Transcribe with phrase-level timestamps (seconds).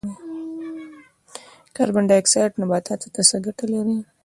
[1.75, 3.97] کاربن ډای اکسایډ نباتاتو ته څه ګټه لري؟